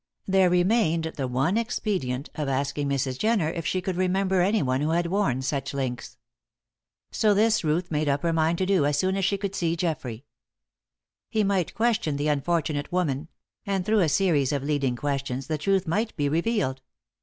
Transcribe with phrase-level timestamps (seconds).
[0.25, 3.19] There remained the one expedient of asking Mrs.
[3.19, 6.17] Jenner if she could remember anyone who had worn such links.
[7.11, 9.75] So this Ruth made up her mind to do as soon as she could see
[9.75, 10.25] Geoffrey.
[11.29, 13.27] He might question the unfortunate woman;
[13.63, 16.81] and through a series of leading questions the truth might be revealed.